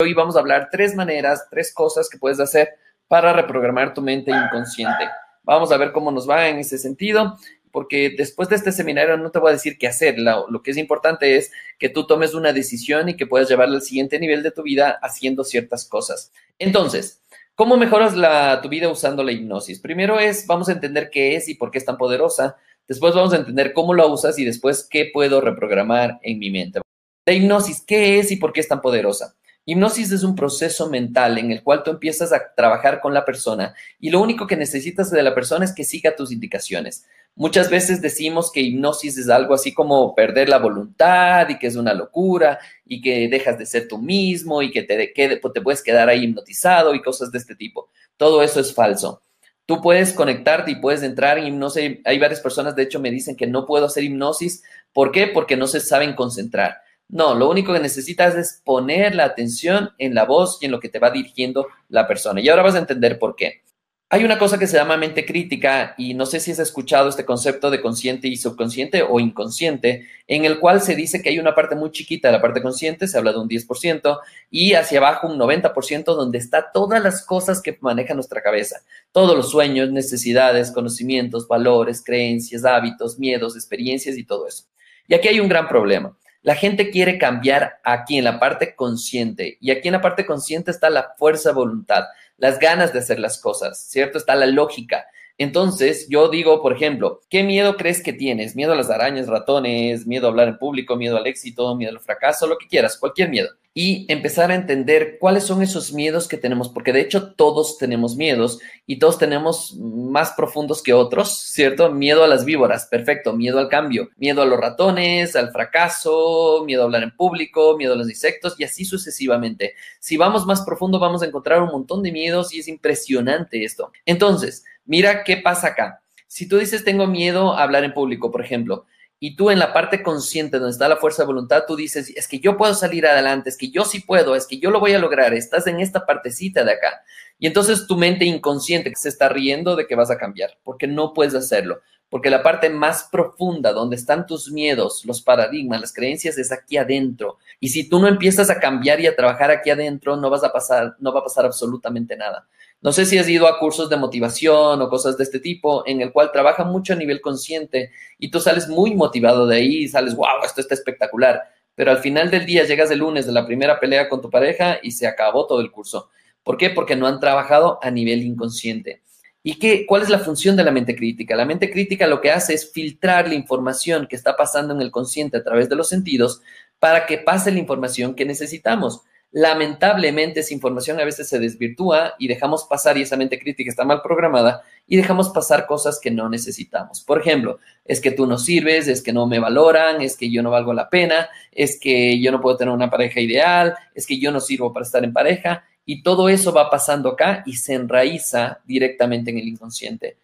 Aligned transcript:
Hoy 0.00 0.14
vamos 0.14 0.36
a 0.36 0.38
hablar 0.38 0.68
tres 0.70 0.94
maneras, 0.94 1.48
tres 1.50 1.74
cosas 1.74 2.08
que 2.08 2.18
puedes 2.18 2.38
hacer 2.38 2.70
para 3.08 3.32
reprogramar 3.32 3.94
tu 3.94 4.00
mente 4.00 4.30
inconsciente. 4.30 5.08
Vamos 5.42 5.72
a 5.72 5.76
ver 5.76 5.90
cómo 5.90 6.12
nos 6.12 6.28
va 6.28 6.48
en 6.48 6.58
ese 6.58 6.78
sentido, 6.78 7.36
porque 7.72 8.14
después 8.16 8.48
de 8.48 8.54
este 8.54 8.70
seminario 8.70 9.16
no 9.16 9.32
te 9.32 9.40
voy 9.40 9.50
a 9.50 9.54
decir 9.54 9.76
qué 9.76 9.88
hacer. 9.88 10.16
Lo, 10.18 10.62
que 10.62 10.70
es 10.70 10.76
importante 10.76 11.36
es 11.36 11.50
que 11.80 11.88
tú 11.88 12.06
tomes 12.06 12.34
una 12.34 12.52
decisión 12.52 13.08
y 13.08 13.16
que 13.16 13.26
puedas 13.26 13.48
llevarla 13.48 13.74
al 13.74 13.82
siguiente 13.82 14.20
nivel 14.20 14.44
de 14.44 14.52
tu 14.52 14.62
vida 14.62 15.00
haciendo 15.02 15.42
ciertas 15.42 15.84
cosas. 15.84 16.32
Entonces, 16.58 17.22
¿Cómo 17.56 17.76
mejoras 17.76 18.14
tu 18.62 18.68
vida 18.68 18.88
usando 18.88 19.24
la 19.24 19.32
hipnosis? 19.32 19.80
Primero 19.80 20.20
es, 20.20 20.46
vamos 20.46 20.68
a 20.68 20.72
entender 20.74 21.10
qué 21.10 21.34
es 21.34 21.48
y 21.48 21.56
por 21.56 21.72
qué 21.72 21.78
es 21.78 21.84
tan 21.84 21.96
poderosa. 21.96 22.56
Después 22.86 23.16
vamos 23.16 23.32
a 23.32 23.38
entender 23.38 23.72
cómo 23.72 23.94
la 23.94 24.06
usas 24.06 24.38
y 24.38 24.44
después 24.44 24.86
qué 24.88 25.10
puedo 25.12 25.40
reprogramar 25.40 26.20
en 26.22 26.38
mi 26.38 26.52
mente. 26.52 26.80
La 27.26 27.32
hipnosis, 27.32 27.82
¿qué 27.84 28.20
es 28.20 28.30
y 28.30 28.36
por 28.36 28.52
qué 28.52 28.60
es 28.60 28.68
tan 28.68 28.80
poderosa? 28.80 29.34
Hipnosis 29.70 30.10
es 30.12 30.22
un 30.22 30.34
proceso 30.34 30.88
mental 30.88 31.36
en 31.36 31.52
el 31.52 31.62
cual 31.62 31.82
tú 31.82 31.90
empiezas 31.90 32.32
a 32.32 32.54
trabajar 32.56 33.02
con 33.02 33.12
la 33.12 33.26
persona 33.26 33.74
y 34.00 34.08
lo 34.08 34.18
único 34.18 34.46
que 34.46 34.56
necesitas 34.56 35.10
de 35.10 35.22
la 35.22 35.34
persona 35.34 35.66
es 35.66 35.74
que 35.74 35.84
siga 35.84 36.16
tus 36.16 36.32
indicaciones. 36.32 37.04
Muchas 37.34 37.68
veces 37.68 38.00
decimos 38.00 38.50
que 38.50 38.62
hipnosis 38.62 39.18
es 39.18 39.28
algo 39.28 39.52
así 39.52 39.74
como 39.74 40.14
perder 40.14 40.48
la 40.48 40.56
voluntad 40.56 41.50
y 41.50 41.58
que 41.58 41.66
es 41.66 41.76
una 41.76 41.92
locura 41.92 42.58
y 42.86 43.02
que 43.02 43.28
dejas 43.28 43.58
de 43.58 43.66
ser 43.66 43.88
tú 43.88 43.98
mismo 43.98 44.62
y 44.62 44.70
que 44.70 44.84
te, 44.84 45.12
te 45.14 45.60
puedes 45.60 45.82
quedar 45.82 46.08
ahí 46.08 46.24
hipnotizado 46.24 46.94
y 46.94 47.02
cosas 47.02 47.30
de 47.30 47.36
este 47.36 47.54
tipo. 47.54 47.90
Todo 48.16 48.42
eso 48.42 48.60
es 48.60 48.72
falso. 48.72 49.20
Tú 49.66 49.82
puedes 49.82 50.14
conectarte 50.14 50.70
y 50.70 50.76
puedes 50.76 51.02
entrar 51.02 51.36
en 51.36 51.46
hipnosis. 51.46 51.98
Hay 52.06 52.18
varias 52.18 52.40
personas, 52.40 52.74
de 52.74 52.84
hecho, 52.84 53.00
me 53.00 53.10
dicen 53.10 53.36
que 53.36 53.46
no 53.46 53.66
puedo 53.66 53.84
hacer 53.84 54.02
hipnosis. 54.02 54.62
¿Por 54.94 55.12
qué? 55.12 55.26
Porque 55.26 55.58
no 55.58 55.66
se 55.66 55.80
saben 55.80 56.14
concentrar. 56.14 56.87
No, 57.08 57.34
lo 57.34 57.48
único 57.48 57.72
que 57.72 57.80
necesitas 57.80 58.34
es 58.34 58.60
poner 58.64 59.14
la 59.14 59.24
atención 59.24 59.90
en 59.96 60.14
la 60.14 60.24
voz 60.24 60.58
y 60.60 60.66
en 60.66 60.72
lo 60.72 60.80
que 60.80 60.90
te 60.90 60.98
va 60.98 61.10
dirigiendo 61.10 61.66
la 61.88 62.06
persona. 62.06 62.40
Y 62.40 62.48
ahora 62.48 62.62
vas 62.62 62.74
a 62.74 62.78
entender 62.78 63.18
por 63.18 63.34
qué. 63.34 63.62
Hay 64.10 64.24
una 64.24 64.38
cosa 64.38 64.58
que 64.58 64.66
se 64.66 64.78
llama 64.78 64.96
mente 64.96 65.26
crítica 65.26 65.94
y 65.98 66.14
no 66.14 66.24
sé 66.24 66.40
si 66.40 66.50
has 66.50 66.58
escuchado 66.58 67.10
este 67.10 67.26
concepto 67.26 67.70
de 67.70 67.82
consciente 67.82 68.26
y 68.26 68.36
subconsciente 68.36 69.02
o 69.02 69.20
inconsciente, 69.20 70.06
en 70.26 70.46
el 70.46 70.60
cual 70.60 70.80
se 70.80 70.94
dice 70.96 71.20
que 71.20 71.28
hay 71.28 71.38
una 71.38 71.54
parte 71.54 71.74
muy 71.76 71.90
chiquita 71.92 72.30
la 72.30 72.40
parte 72.40 72.62
consciente, 72.62 73.06
se 73.06 73.18
habla 73.18 73.32
de 73.32 73.38
un 73.38 73.50
10%, 73.50 74.18
y 74.50 74.72
hacia 74.72 74.98
abajo 74.98 75.28
un 75.28 75.38
90% 75.38 76.04
donde 76.04 76.38
está 76.38 76.72
todas 76.72 77.02
las 77.02 77.24
cosas 77.24 77.60
que 77.60 77.76
maneja 77.82 78.14
nuestra 78.14 78.42
cabeza, 78.42 78.80
todos 79.12 79.36
los 79.36 79.50
sueños, 79.50 79.90
necesidades, 79.90 80.70
conocimientos, 80.70 81.46
valores, 81.46 82.02
creencias, 82.02 82.64
hábitos, 82.64 83.18
miedos, 83.18 83.56
experiencias 83.56 84.16
y 84.16 84.24
todo 84.24 84.48
eso. 84.48 84.64
Y 85.06 85.14
aquí 85.14 85.28
hay 85.28 85.40
un 85.40 85.50
gran 85.50 85.68
problema. 85.68 86.16
La 86.42 86.54
gente 86.54 86.90
quiere 86.90 87.18
cambiar 87.18 87.80
aquí 87.84 88.18
en 88.18 88.24
la 88.24 88.38
parte 88.38 88.76
consciente 88.76 89.58
y 89.60 89.70
aquí 89.70 89.88
en 89.88 89.92
la 89.92 90.00
parte 90.00 90.24
consciente 90.24 90.70
está 90.70 90.88
la 90.88 91.14
fuerza 91.18 91.50
de 91.50 91.56
voluntad, 91.56 92.04
las 92.36 92.58
ganas 92.58 92.92
de 92.92 93.00
hacer 93.00 93.18
las 93.18 93.38
cosas, 93.40 93.80
¿cierto? 93.88 94.18
Está 94.18 94.36
la 94.36 94.46
lógica. 94.46 95.06
Entonces, 95.36 96.08
yo 96.08 96.28
digo, 96.28 96.62
por 96.62 96.72
ejemplo, 96.72 97.20
¿qué 97.28 97.42
miedo 97.42 97.76
crees 97.76 98.02
que 98.02 98.12
tienes? 98.12 98.56
¿Miedo 98.56 98.72
a 98.72 98.76
las 98.76 98.90
arañas, 98.90 99.28
ratones, 99.28 100.06
miedo 100.06 100.26
a 100.26 100.30
hablar 100.30 100.48
en 100.48 100.58
público, 100.58 100.96
miedo 100.96 101.16
al 101.16 101.26
éxito, 101.26 101.76
miedo 101.76 101.92
al 101.92 102.00
fracaso, 102.00 102.46
lo 102.46 102.58
que 102.58 102.66
quieras, 102.66 102.96
cualquier 102.96 103.28
miedo? 103.28 103.50
Y 103.74 104.06
empezar 104.12 104.50
a 104.50 104.56
entender 104.56 105.18
cuáles 105.20 105.44
son 105.44 105.62
esos 105.62 105.92
miedos 105.92 106.26
que 106.26 106.36
tenemos, 106.36 106.68
porque 106.68 106.92
de 106.92 107.00
hecho 107.00 107.34
todos 107.34 107.78
tenemos 107.78 108.16
miedos 108.16 108.58
y 108.86 108.98
todos 108.98 109.18
tenemos 109.18 109.76
más 109.76 110.32
profundos 110.32 110.82
que 110.82 110.92
otros, 110.92 111.38
¿cierto? 111.38 111.92
Miedo 111.92 112.24
a 112.24 112.28
las 112.28 112.44
víboras, 112.44 112.86
perfecto, 112.86 113.34
miedo 113.34 113.60
al 113.60 113.68
cambio, 113.68 114.08
miedo 114.16 114.42
a 114.42 114.46
los 114.46 114.58
ratones, 114.58 115.36
al 115.36 115.52
fracaso, 115.52 116.64
miedo 116.66 116.82
a 116.82 116.84
hablar 116.86 117.04
en 117.04 117.14
público, 117.14 117.76
miedo 117.76 117.92
a 117.92 117.96
los 117.96 118.08
insectos 118.08 118.58
y 118.58 118.64
así 118.64 118.84
sucesivamente. 118.84 119.74
Si 120.00 120.16
vamos 120.16 120.44
más 120.44 120.62
profundo, 120.62 120.98
vamos 120.98 121.22
a 121.22 121.26
encontrar 121.26 121.62
un 121.62 121.70
montón 121.70 122.02
de 122.02 122.10
miedos 122.10 122.52
y 122.52 122.58
es 122.58 122.66
impresionante 122.66 123.62
esto. 123.62 123.92
Entonces, 124.04 124.64
Mira 124.88 125.22
qué 125.22 125.36
pasa 125.36 125.68
acá. 125.68 126.02
Si 126.26 126.48
tú 126.48 126.56
dices 126.56 126.82
tengo 126.82 127.06
miedo 127.06 127.52
a 127.52 127.62
hablar 127.62 127.84
en 127.84 127.92
público, 127.92 128.30
por 128.30 128.42
ejemplo, 128.42 128.86
y 129.20 129.34
tú 129.34 129.50
en 129.50 129.58
la 129.58 129.72
parte 129.72 130.02
consciente 130.02 130.58
donde 130.58 130.72
está 130.72 130.88
la 130.88 130.96
fuerza 130.96 131.22
de 131.22 131.26
voluntad, 131.26 131.64
tú 131.66 131.74
dices, 131.74 132.10
es 132.14 132.28
que 132.28 132.38
yo 132.38 132.56
puedo 132.56 132.74
salir 132.74 133.06
adelante, 133.06 133.50
es 133.50 133.56
que 133.56 133.70
yo 133.70 133.84
sí 133.84 134.00
puedo, 134.00 134.36
es 134.36 134.46
que 134.46 134.58
yo 134.58 134.70
lo 134.70 134.78
voy 134.78 134.92
a 134.92 134.98
lograr, 134.98 135.34
estás 135.34 135.66
en 135.66 135.80
esta 135.80 136.06
partecita 136.06 136.62
de 136.64 136.72
acá. 136.72 137.02
Y 137.38 137.46
entonces 137.46 137.86
tu 137.86 137.96
mente 137.96 138.24
inconsciente 138.24 138.92
se 138.96 139.08
está 139.08 139.28
riendo 139.28 139.74
de 139.76 139.86
que 139.86 139.96
vas 139.96 140.10
a 140.10 140.18
cambiar, 140.18 140.58
porque 140.62 140.86
no 140.86 141.12
puedes 141.14 141.34
hacerlo, 141.34 141.80
porque 142.10 142.30
la 142.30 142.42
parte 142.42 142.70
más 142.70 143.08
profunda 143.10 143.72
donde 143.72 143.96
están 143.96 144.26
tus 144.26 144.50
miedos, 144.50 145.04
los 145.04 145.20
paradigmas, 145.20 145.80
las 145.80 145.92
creencias 145.92 146.38
es 146.38 146.50
aquí 146.52 146.76
adentro. 146.76 147.38
Y 147.60 147.68
si 147.68 147.88
tú 147.88 147.98
no 147.98 148.08
empiezas 148.08 148.48
a 148.50 148.58
cambiar 148.58 149.00
y 149.00 149.06
a 149.06 149.14
trabajar 149.16 149.50
aquí 149.50 149.70
adentro, 149.70 150.16
no 150.16 150.30
vas 150.30 150.42
a 150.42 150.52
pasar, 150.52 150.96
no 151.00 151.12
va 151.12 151.20
a 151.20 151.24
pasar 151.24 151.44
absolutamente 151.44 152.16
nada. 152.16 152.46
No 152.80 152.92
sé 152.92 153.04
si 153.06 153.18
has 153.18 153.28
ido 153.28 153.48
a 153.48 153.58
cursos 153.58 153.90
de 153.90 153.96
motivación 153.96 154.80
o 154.80 154.88
cosas 154.88 155.18
de 155.18 155.24
este 155.24 155.40
tipo, 155.40 155.82
en 155.86 156.00
el 156.00 156.12
cual 156.12 156.30
trabaja 156.32 156.64
mucho 156.64 156.92
a 156.92 156.96
nivel 156.96 157.20
consciente 157.20 157.90
y 158.18 158.30
tú 158.30 158.40
sales 158.40 158.68
muy 158.68 158.94
motivado 158.94 159.46
de 159.46 159.56
ahí 159.56 159.76
y 159.78 159.88
sales, 159.88 160.14
wow, 160.14 160.44
esto 160.44 160.60
está 160.60 160.74
espectacular. 160.74 161.42
Pero 161.74 161.90
al 161.90 161.98
final 161.98 162.30
del 162.30 162.46
día 162.46 162.64
llegas 162.64 162.90
el 162.90 163.00
lunes 163.00 163.26
de 163.26 163.32
la 163.32 163.46
primera 163.46 163.80
pelea 163.80 164.08
con 164.08 164.22
tu 164.22 164.30
pareja 164.30 164.78
y 164.82 164.92
se 164.92 165.06
acabó 165.06 165.46
todo 165.46 165.60
el 165.60 165.70
curso. 165.70 166.10
¿Por 166.42 166.56
qué? 166.56 166.70
Porque 166.70 166.96
no 166.96 167.06
han 167.06 167.20
trabajado 167.20 167.78
a 167.82 167.90
nivel 167.90 168.22
inconsciente. 168.22 169.02
¿Y 169.42 169.58
qué, 169.58 169.86
cuál 169.86 170.02
es 170.02 170.08
la 170.08 170.18
función 170.18 170.56
de 170.56 170.64
la 170.64 170.72
mente 170.72 170.96
crítica? 170.96 171.36
La 171.36 171.44
mente 171.44 171.70
crítica 171.70 172.06
lo 172.06 172.20
que 172.20 172.30
hace 172.30 172.54
es 172.54 172.72
filtrar 172.72 173.28
la 173.28 173.34
información 173.34 174.06
que 174.06 174.16
está 174.16 174.36
pasando 174.36 174.74
en 174.74 174.80
el 174.80 174.90
consciente 174.90 175.36
a 175.36 175.44
través 175.44 175.68
de 175.68 175.76
los 175.76 175.88
sentidos 175.88 176.42
para 176.78 177.06
que 177.06 177.18
pase 177.18 177.50
la 177.50 177.58
información 177.58 178.14
que 178.14 178.24
necesitamos. 178.24 179.02
Lamentablemente 179.30 180.40
esa 180.40 180.54
información 180.54 180.98
a 181.00 181.04
veces 181.04 181.28
se 181.28 181.38
desvirtúa 181.38 182.14
y 182.18 182.28
dejamos 182.28 182.64
pasar, 182.64 182.96
y 182.96 183.02
esa 183.02 183.16
mente 183.16 183.38
crítica 183.38 183.70
está 183.70 183.84
mal 183.84 184.00
programada, 184.00 184.62
y 184.86 184.96
dejamos 184.96 185.28
pasar 185.28 185.66
cosas 185.66 186.00
que 186.00 186.10
no 186.10 186.30
necesitamos. 186.30 187.02
Por 187.02 187.20
ejemplo, 187.20 187.58
es 187.84 188.00
que 188.00 188.10
tú 188.10 188.26
no 188.26 188.38
sirves, 188.38 188.88
es 188.88 189.02
que 189.02 189.12
no 189.12 189.26
me 189.26 189.38
valoran, 189.38 190.00
es 190.00 190.16
que 190.16 190.30
yo 190.30 190.42
no 190.42 190.50
valgo 190.50 190.72
la 190.72 190.88
pena, 190.88 191.28
es 191.52 191.78
que 191.78 192.18
yo 192.20 192.32
no 192.32 192.40
puedo 192.40 192.56
tener 192.56 192.72
una 192.72 192.90
pareja 192.90 193.20
ideal, 193.20 193.74
es 193.94 194.06
que 194.06 194.18
yo 194.18 194.32
no 194.32 194.40
sirvo 194.40 194.72
para 194.72 194.86
estar 194.86 195.04
en 195.04 195.12
pareja, 195.12 195.64
y 195.88 196.02
todo 196.02 196.28
eso 196.28 196.52
va 196.52 196.68
pasando 196.68 197.08
acá 197.08 197.42
y 197.46 197.54
se 197.54 197.72
enraiza 197.72 198.60
directamente 198.66 199.30
en 199.30 199.38
el 199.38 199.48
inconsciente. 199.48 200.18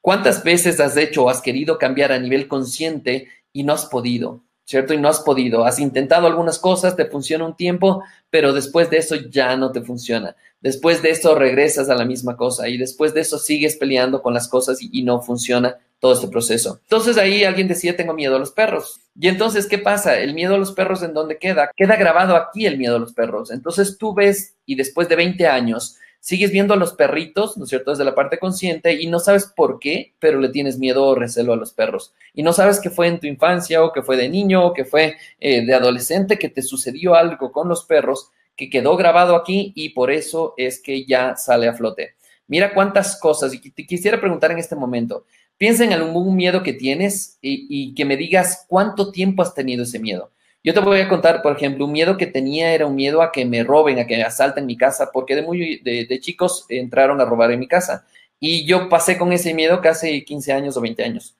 ¿Cuántas 0.00 0.42
veces 0.42 0.80
has 0.80 0.96
hecho 0.96 1.24
o 1.24 1.28
has 1.28 1.42
querido 1.42 1.76
cambiar 1.76 2.10
a 2.10 2.18
nivel 2.18 2.48
consciente 2.48 3.28
y 3.52 3.62
no 3.62 3.74
has 3.74 3.84
podido? 3.84 4.40
¿cierto? 4.64 4.94
Y 4.94 4.98
no 4.98 5.08
has 5.08 5.18
podido. 5.18 5.64
Has 5.64 5.80
intentado 5.80 6.28
algunas 6.28 6.60
cosas, 6.60 6.94
te 6.94 7.04
funciona 7.04 7.44
un 7.44 7.56
tiempo, 7.56 8.04
pero 8.30 8.52
después 8.52 8.88
de 8.88 8.98
eso 8.98 9.16
ya 9.16 9.56
no 9.56 9.72
te 9.72 9.82
funciona. 9.82 10.36
Después 10.60 11.02
de 11.02 11.10
eso 11.10 11.34
regresas 11.34 11.90
a 11.90 11.96
la 11.96 12.04
misma 12.04 12.36
cosa 12.36 12.68
y 12.68 12.78
después 12.78 13.12
de 13.12 13.22
eso 13.22 13.38
sigues 13.38 13.74
peleando 13.76 14.22
con 14.22 14.32
las 14.32 14.46
cosas 14.46 14.78
y, 14.80 15.02
no 15.02 15.20
funciona 15.22 15.76
todo 16.00 16.14
este 16.14 16.28
proceso. 16.28 16.80
Entonces 16.82 17.18
ahí 17.18 17.44
alguien 17.44 17.68
decía, 17.68 17.96
tengo 17.96 18.14
miedo 18.14 18.34
a 18.34 18.38
los 18.38 18.50
perros. 18.50 19.00
Y 19.18 19.28
entonces, 19.28 19.66
¿qué 19.66 19.78
pasa? 19.78 20.18
El 20.18 20.34
miedo 20.34 20.54
a 20.54 20.58
los 20.58 20.72
perros, 20.72 21.02
¿en 21.02 21.12
dónde 21.12 21.38
queda? 21.38 21.70
Queda 21.76 21.96
grabado 21.96 22.34
aquí 22.36 22.66
el 22.66 22.78
miedo 22.78 22.96
a 22.96 22.98
los 22.98 23.12
perros. 23.12 23.50
Entonces 23.50 23.98
tú 23.98 24.14
ves 24.14 24.56
y 24.64 24.74
después 24.74 25.08
de 25.08 25.16
20 25.16 25.46
años 25.46 25.96
sigues 26.18 26.50
viendo 26.52 26.74
a 26.74 26.76
los 26.76 26.94
perritos, 26.94 27.56
¿no 27.56 27.64
es 27.64 27.70
cierto?, 27.70 27.90
desde 27.90 28.04
la 28.04 28.14
parte 28.14 28.38
consciente 28.38 29.00
y 29.00 29.06
no 29.06 29.18
sabes 29.18 29.46
por 29.46 29.78
qué, 29.78 30.14
pero 30.18 30.38
le 30.38 30.50
tienes 30.50 30.78
miedo 30.78 31.04
o 31.04 31.14
recelo 31.14 31.52
a 31.52 31.56
los 31.56 31.72
perros. 31.72 32.14
Y 32.34 32.42
no 32.42 32.52
sabes 32.52 32.80
qué 32.80 32.90
fue 32.90 33.08
en 33.08 33.20
tu 33.20 33.26
infancia 33.26 33.82
o 33.82 33.92
qué 33.92 34.02
fue 34.02 34.16
de 34.16 34.28
niño 34.28 34.66
o 34.66 34.72
qué 34.72 34.84
fue 34.84 35.16
eh, 35.38 35.64
de 35.64 35.74
adolescente, 35.74 36.38
que 36.38 36.48
te 36.48 36.62
sucedió 36.62 37.14
algo 37.14 37.52
con 37.52 37.68
los 37.68 37.84
perros 37.84 38.30
que 38.56 38.68
quedó 38.68 38.96
grabado 38.96 39.34
aquí 39.34 39.72
y 39.74 39.90
por 39.90 40.10
eso 40.10 40.54
es 40.56 40.82
que 40.82 41.06
ya 41.06 41.36
sale 41.36 41.68
a 41.68 41.74
flote. 41.74 42.14
Mira 42.46 42.74
cuántas 42.74 43.18
cosas, 43.18 43.54
y 43.54 43.70
te 43.70 43.86
quisiera 43.86 44.20
preguntar 44.20 44.50
en 44.50 44.58
este 44.58 44.74
momento, 44.74 45.24
piensa 45.60 45.84
en 45.84 45.92
algún 45.92 46.34
miedo 46.34 46.62
que 46.62 46.72
tienes 46.72 47.38
y 47.42 47.94
que 47.94 48.06
me 48.06 48.16
digas 48.16 48.64
cuánto 48.66 49.12
tiempo 49.12 49.42
has 49.42 49.52
tenido 49.54 49.82
ese 49.82 49.98
miedo. 49.98 50.30
Yo 50.62 50.74
te 50.74 50.80
voy 50.80 51.00
a 51.00 51.08
contar, 51.08 51.40
por 51.40 51.56
ejemplo, 51.56 51.86
un 51.86 51.92
miedo 51.92 52.18
que 52.18 52.26
tenía 52.26 52.74
era 52.74 52.86
un 52.86 52.94
miedo 52.94 53.22
a 53.22 53.32
que 53.32 53.46
me 53.46 53.64
roben, 53.64 53.98
a 53.98 54.06
que 54.06 54.16
me 54.16 54.24
asalten 54.24 54.66
mi 54.66 54.76
casa, 54.76 55.10
porque 55.10 55.34
de 55.34 55.42
muy 55.42 55.78
de, 55.78 56.20
chicos 56.20 56.66
entraron 56.68 57.20
a 57.20 57.24
robar 57.24 57.50
en 57.50 57.60
mi 57.60 57.66
casa. 57.66 58.06
Y 58.38 58.66
yo 58.66 58.90
pasé 58.90 59.16
con 59.16 59.32
ese 59.32 59.54
miedo 59.54 59.80
casi 59.80 60.22
15 60.22 60.52
años 60.52 60.76
o 60.76 60.82
20 60.82 61.02
años. 61.02 61.34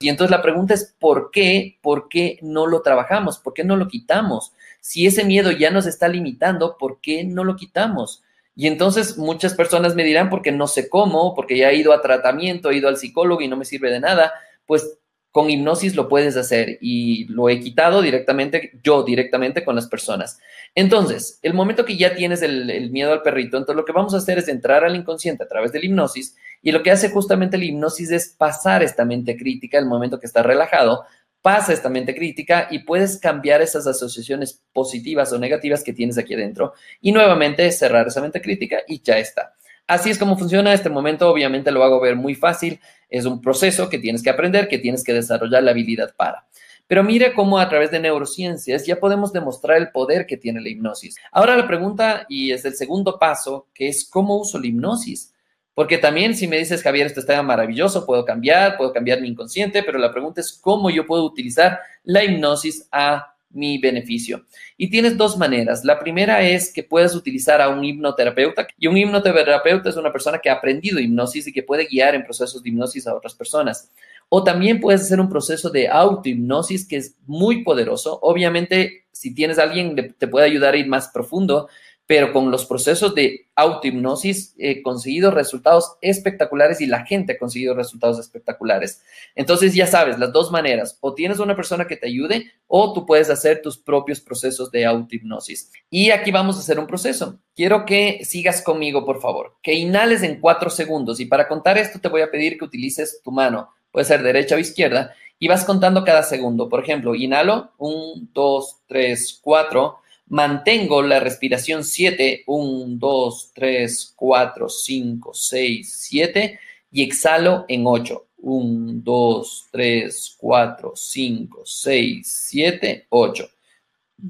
Y 0.00 0.08
entonces 0.08 0.32
la 0.32 0.42
pregunta 0.42 0.74
es, 0.74 0.92
¿por 0.98 1.30
qué? 1.30 1.78
¿Por 1.82 2.08
qué 2.08 2.38
no 2.42 2.66
lo 2.66 2.82
trabajamos? 2.82 3.38
¿Por 3.38 3.54
qué 3.54 3.62
no 3.62 3.76
lo 3.76 3.86
quitamos? 3.86 4.52
Si 4.80 5.06
ese 5.06 5.24
miedo 5.24 5.52
ya 5.52 5.70
nos 5.70 5.86
está 5.86 6.08
limitando, 6.08 6.76
¿por 6.76 7.00
qué 7.00 7.22
no 7.22 7.44
lo 7.44 7.54
quitamos? 7.54 8.23
Y 8.56 8.66
entonces 8.66 9.18
muchas 9.18 9.54
personas 9.54 9.94
me 9.94 10.04
dirán, 10.04 10.30
porque 10.30 10.52
no 10.52 10.66
sé 10.66 10.88
cómo, 10.88 11.34
porque 11.34 11.56
ya 11.56 11.70
he 11.70 11.76
ido 11.76 11.92
a 11.92 12.00
tratamiento, 12.00 12.70
he 12.70 12.76
ido 12.76 12.88
al 12.88 12.96
psicólogo 12.96 13.40
y 13.40 13.48
no 13.48 13.56
me 13.56 13.64
sirve 13.64 13.90
de 13.90 14.00
nada. 14.00 14.32
Pues 14.66 14.98
con 15.34 15.50
hipnosis 15.50 15.96
lo 15.96 16.08
puedes 16.08 16.36
hacer 16.36 16.78
y 16.80 17.24
lo 17.24 17.48
he 17.48 17.58
quitado 17.58 18.00
directamente, 18.02 18.78
yo 18.84 19.02
directamente 19.02 19.64
con 19.64 19.74
las 19.74 19.88
personas. 19.88 20.38
Entonces, 20.76 21.40
el 21.42 21.54
momento 21.54 21.84
que 21.84 21.96
ya 21.96 22.14
tienes 22.14 22.40
el, 22.42 22.88
miedo 22.92 23.12
al 23.12 23.22
perrito, 23.22 23.56
entonces 23.56 23.74
lo 23.74 23.84
que 23.84 23.90
vamos 23.90 24.14
a 24.14 24.18
hacer 24.18 24.38
es 24.38 24.46
entrar 24.46 24.84
al 24.84 24.94
inconsciente 24.94 25.42
a 25.42 25.48
través 25.48 25.72
de 25.72 25.80
la 25.80 25.86
hipnosis 25.86 26.36
y 26.62 26.70
lo 26.70 26.84
que 26.84 26.92
hace 26.92 27.10
justamente 27.10 27.58
la 27.58 27.64
hipnosis 27.64 28.12
es 28.12 28.28
pasar 28.28 28.84
esta 28.84 29.04
mente 29.04 29.36
crítica, 29.36 29.76
el 29.76 29.86
momento 29.86 30.20
que 30.20 30.26
está 30.26 30.44
relajado, 30.44 31.04
pasa 31.44 31.74
esta 31.74 31.90
mente 31.90 32.14
crítica 32.14 32.68
y 32.70 32.78
puedes 32.78 33.18
cambiar 33.18 33.60
esas 33.60 33.86
asociaciones 33.86 34.62
positivas 34.72 35.30
o 35.30 35.38
negativas 35.38 35.84
que 35.84 35.92
tienes 35.92 36.16
aquí 36.16 36.32
adentro 36.32 36.72
y 37.02 37.12
nuevamente 37.12 37.70
cerrar 37.70 38.06
esa 38.06 38.22
mente 38.22 38.40
crítica 38.40 38.78
y 38.88 39.02
ya 39.02 39.18
está. 39.18 39.54
Así 39.86 40.08
es 40.08 40.18
como 40.18 40.38
funciona 40.38 40.72
este 40.72 40.88
momento, 40.88 41.28
obviamente 41.28 41.70
lo 41.70 41.84
hago 41.84 42.00
ver 42.00 42.16
muy 42.16 42.34
fácil, 42.34 42.80
es 43.10 43.26
un 43.26 43.42
proceso 43.42 43.90
que 43.90 43.98
tienes 43.98 44.22
que 44.22 44.30
aprender, 44.30 44.68
que 44.68 44.78
tienes 44.78 45.04
que 45.04 45.12
desarrollar 45.12 45.62
la 45.62 45.72
habilidad 45.72 46.14
para. 46.16 46.46
Pero 46.86 47.04
mire 47.04 47.34
cómo 47.34 47.58
a 47.58 47.68
través 47.68 47.90
de 47.90 48.00
neurociencias 48.00 48.86
ya 48.86 48.98
podemos 48.98 49.30
demostrar 49.30 49.76
el 49.76 49.90
poder 49.90 50.24
que 50.24 50.38
tiene 50.38 50.62
la 50.62 50.70
hipnosis. 50.70 51.16
Ahora 51.30 51.58
la 51.58 51.66
pregunta, 51.66 52.24
y 52.26 52.52
es 52.52 52.64
el 52.64 52.74
segundo 52.74 53.18
paso, 53.18 53.68
que 53.74 53.88
es 53.88 54.08
cómo 54.08 54.38
uso 54.38 54.58
la 54.58 54.66
hipnosis. 54.66 55.33
Porque 55.74 55.98
también 55.98 56.36
si 56.36 56.46
me 56.46 56.58
dices, 56.58 56.82
Javier, 56.82 57.06
esto 57.06 57.20
está 57.20 57.42
maravilloso, 57.42 58.06
puedo 58.06 58.24
cambiar, 58.24 58.76
puedo 58.76 58.92
cambiar 58.92 59.20
mi 59.20 59.28
inconsciente, 59.28 59.82
pero 59.82 59.98
la 59.98 60.12
pregunta 60.12 60.40
es 60.40 60.52
cómo 60.52 60.88
yo 60.88 61.06
puedo 61.06 61.24
utilizar 61.24 61.80
la 62.04 62.22
hipnosis 62.22 62.88
a 62.92 63.34
mi 63.54 63.78
beneficio. 63.78 64.44
Y 64.76 64.90
tienes 64.90 65.16
dos 65.16 65.38
maneras. 65.38 65.84
La 65.84 65.98
primera 65.98 66.42
es 66.42 66.72
que 66.72 66.82
puedes 66.82 67.14
utilizar 67.14 67.60
a 67.60 67.68
un 67.68 67.84
hipnoterapeuta 67.84 68.66
y 68.78 68.86
un 68.88 68.96
hipnoterapeuta 68.96 69.88
es 69.88 69.96
una 69.96 70.12
persona 70.12 70.38
que 70.38 70.50
ha 70.50 70.54
aprendido 70.54 70.98
hipnosis 70.98 71.46
y 71.46 71.52
que 71.52 71.62
puede 71.62 71.86
guiar 71.86 72.14
en 72.14 72.24
procesos 72.24 72.62
de 72.62 72.68
hipnosis 72.68 73.06
a 73.06 73.14
otras 73.14 73.34
personas. 73.34 73.90
O 74.28 74.42
también 74.42 74.80
puedes 74.80 75.02
hacer 75.02 75.20
un 75.20 75.28
proceso 75.28 75.70
de 75.70 75.88
autohipnosis 75.88 76.86
que 76.86 76.96
es 76.96 77.16
muy 77.26 77.62
poderoso. 77.62 78.18
Obviamente, 78.22 79.06
si 79.12 79.34
tienes 79.34 79.58
alguien, 79.58 80.14
te 80.18 80.28
puede 80.28 80.46
ayudar 80.46 80.74
a 80.74 80.76
ir 80.76 80.88
más 80.88 81.08
profundo, 81.08 81.68
pero 82.06 82.32
con 82.32 82.50
los 82.50 82.66
procesos 82.66 83.14
de 83.14 83.48
autohipnosis 83.54 84.54
he 84.58 84.82
conseguido 84.82 85.30
resultados 85.30 85.96
espectaculares 86.00 86.80
y 86.80 86.86
la 86.86 87.06
gente 87.06 87.32
ha 87.32 87.38
conseguido 87.38 87.74
resultados 87.74 88.18
espectaculares. 88.18 89.02
Entonces 89.34 89.74
ya 89.74 89.86
sabes, 89.86 90.18
las 90.18 90.32
dos 90.32 90.50
maneras, 90.50 90.98
o 91.00 91.14
tienes 91.14 91.38
una 91.38 91.56
persona 91.56 91.86
que 91.86 91.96
te 91.96 92.08
ayude 92.08 92.52
o 92.66 92.92
tú 92.92 93.06
puedes 93.06 93.30
hacer 93.30 93.62
tus 93.62 93.78
propios 93.78 94.20
procesos 94.20 94.70
de 94.70 94.84
autohipnosis. 94.84 95.72
Y 95.88 96.10
aquí 96.10 96.30
vamos 96.30 96.56
a 96.56 96.60
hacer 96.60 96.78
un 96.78 96.86
proceso. 96.86 97.38
Quiero 97.54 97.86
que 97.86 98.20
sigas 98.24 98.60
conmigo, 98.60 99.04
por 99.06 99.20
favor, 99.20 99.56
que 99.62 99.74
inhales 99.74 100.22
en 100.22 100.40
cuatro 100.40 100.68
segundos 100.68 101.20
y 101.20 101.26
para 101.26 101.48
contar 101.48 101.78
esto 101.78 102.00
te 102.00 102.08
voy 102.08 102.20
a 102.20 102.30
pedir 102.30 102.58
que 102.58 102.64
utilices 102.64 103.20
tu 103.22 103.30
mano, 103.30 103.70
puede 103.90 104.04
ser 104.04 104.22
derecha 104.22 104.56
o 104.56 104.58
izquierda, 104.58 105.14
y 105.38 105.48
vas 105.48 105.64
contando 105.64 106.04
cada 106.04 106.22
segundo. 106.22 106.68
Por 106.68 106.82
ejemplo, 106.82 107.14
inhalo, 107.14 107.72
un, 107.78 108.30
dos, 108.32 108.80
tres, 108.86 109.38
cuatro 109.42 109.98
Mantengo 110.26 111.02
la 111.02 111.20
respiración 111.20 111.84
7, 111.84 112.44
1, 112.46 112.96
2, 112.96 113.50
3, 113.54 114.14
4, 114.16 114.68
5, 114.68 115.34
6, 115.34 115.96
7 116.08 116.58
y 116.90 117.02
exhalo 117.02 117.66
en 117.68 117.84
8. 117.86 118.26
1, 118.38 118.92
2, 119.02 119.68
3, 119.70 120.36
4, 120.38 120.92
5, 120.94 121.62
6, 121.64 122.46
7, 122.48 123.06
8. 123.10 123.50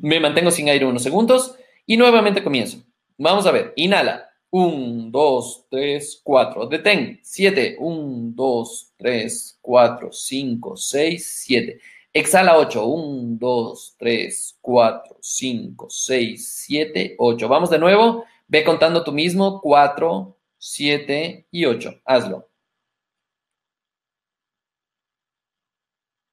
Me 0.02 0.20
mantengo 0.20 0.50
sin 0.50 0.68
aire 0.68 0.84
unos 0.84 1.02
segundos 1.02 1.54
y 1.86 1.96
nuevamente 1.96 2.42
comienzo. 2.42 2.78
Vamos 3.16 3.46
a 3.46 3.52
ver, 3.52 3.72
inhala. 3.76 4.30
1, 4.50 5.10
2, 5.10 5.66
3, 5.70 6.20
4. 6.22 6.66
Detén. 6.66 7.20
7, 7.22 7.76
1, 7.78 8.32
2, 8.34 8.92
3, 8.96 9.58
4, 9.60 10.12
5, 10.12 10.76
6, 10.76 11.42
7. 11.44 11.80
Exhala 12.14 12.56
8. 12.58 12.86
1, 12.86 13.38
2, 13.40 13.96
3, 13.98 14.58
4, 14.60 15.18
5, 15.20 15.86
6, 15.90 16.64
7, 16.66 17.14
8. 17.18 17.48
Vamos 17.48 17.70
de 17.70 17.78
nuevo. 17.78 18.24
Ve 18.46 18.62
contando 18.62 19.02
tú 19.02 19.10
mismo. 19.10 19.60
4, 19.60 20.36
7 20.56 21.48
y 21.50 21.64
8. 21.64 22.02
Hazlo. 22.04 22.48